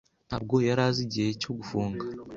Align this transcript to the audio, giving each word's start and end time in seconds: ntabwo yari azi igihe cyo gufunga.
ntabwo 0.27 0.55
yari 0.67 0.81
azi 0.87 1.01
igihe 1.07 1.29
cyo 1.41 1.51
gufunga. 1.57 2.05